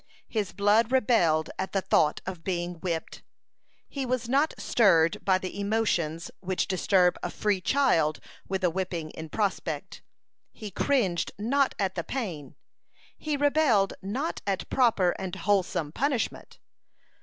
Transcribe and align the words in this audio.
His 0.27 0.51
blood 0.51 0.91
rebelled 0.91 1.51
at 1.59 1.73
the 1.73 1.79
thought 1.81 2.21
of 2.25 2.43
being 2.43 2.79
whipped. 2.79 3.21
He 3.87 4.03
was 4.03 4.27
not 4.27 4.55
stirred 4.57 5.23
by 5.23 5.37
the 5.37 5.59
emotions 5.59 6.31
which 6.39 6.67
disturb 6.67 7.17
a 7.21 7.29
free 7.29 7.61
child 7.61 8.19
with 8.47 8.63
a 8.63 8.71
whipping 8.71 9.11
in 9.11 9.29
prospect. 9.29 10.01
He 10.51 10.71
cringed 10.71 11.33
not 11.37 11.75
at 11.77 11.93
the 11.93 12.03
pain, 12.03 12.55
he 13.15 13.37
rebelled 13.37 13.93
not 14.01 14.41
at 14.47 14.67
proper 14.71 15.11
and 15.19 15.35
wholesome 15.35 15.91
punishment. 15.91 16.57